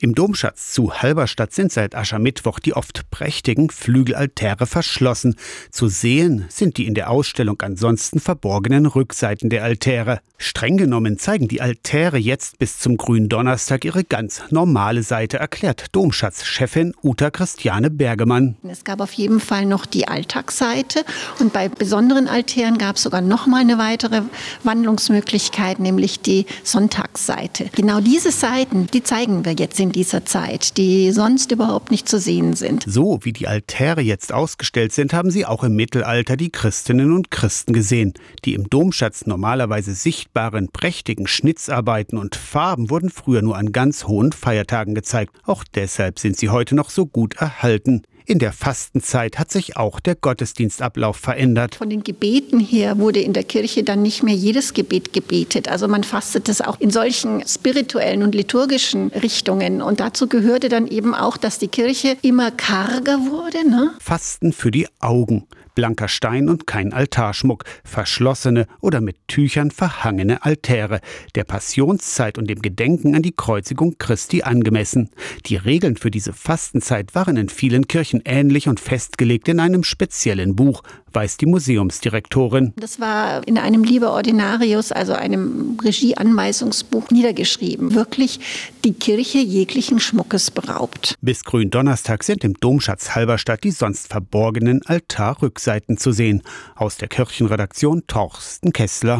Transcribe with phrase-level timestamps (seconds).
[0.00, 5.34] Im Domschatz zu Halberstadt sind seit Aschermittwoch die oft prächtigen Flügelaltäre verschlossen.
[5.72, 10.20] Zu sehen sind die in der Ausstellung ansonsten verborgenen Rückseiten der Altäre.
[10.36, 16.94] Streng genommen zeigen die Altäre jetzt bis zum Gründonnerstag ihre ganz normale Seite, erklärt Domschatzchefin
[17.02, 18.56] Uta Christiane Bergemann.
[18.62, 21.04] Es gab auf jeden Fall noch die Alltagsseite
[21.40, 24.22] und bei besonderen Altären gab es sogar noch mal eine weitere
[24.62, 27.68] Wandlungsmöglichkeit, nämlich die Sonntagsseite.
[27.74, 32.10] Genau diese Seiten, die zeigen wir jetzt in in dieser Zeit, die sonst überhaupt nicht
[32.10, 32.84] zu sehen sind.
[32.86, 37.30] So wie die Altäre jetzt ausgestellt sind, haben sie auch im Mittelalter die Christinnen und
[37.30, 38.12] Christen gesehen.
[38.44, 44.32] Die im Domschatz normalerweise sichtbaren prächtigen Schnitzarbeiten und Farben wurden früher nur an ganz hohen
[44.32, 45.34] Feiertagen gezeigt.
[45.46, 48.02] Auch deshalb sind sie heute noch so gut erhalten.
[48.30, 51.76] In der Fastenzeit hat sich auch der Gottesdienstablauf verändert.
[51.76, 55.68] Von den Gebeten her wurde in der Kirche dann nicht mehr jedes Gebet gebetet.
[55.68, 59.80] Also man fastet es auch in solchen spirituellen und liturgischen Richtungen.
[59.80, 63.66] Und dazu gehörte dann eben auch, dass die Kirche immer karger wurde.
[63.66, 63.92] Ne?
[63.98, 65.46] Fasten für die Augen
[65.78, 71.00] blanker Stein und kein Altarschmuck, verschlossene oder mit Tüchern verhangene Altäre,
[71.36, 75.10] der Passionszeit und dem Gedenken an die Kreuzigung Christi angemessen.
[75.46, 80.56] Die Regeln für diese Fastenzeit waren in vielen Kirchen ähnlich und festgelegt in einem speziellen
[80.56, 82.72] Buch, weiß die Museumsdirektorin.
[82.76, 87.94] Das war in einem Liber Ordinarius, also einem Regieanweisungsbuch, niedergeschrieben.
[87.94, 88.40] Wirklich
[88.84, 91.14] die Kirche jeglichen Schmuckes beraubt.
[91.20, 96.42] Bis Gründonnerstag sind im Domschatz Halberstadt die sonst verborgenen Altarrückseiten zu sehen.
[96.76, 99.16] Aus der Kirchenredaktion Torsten Kessler.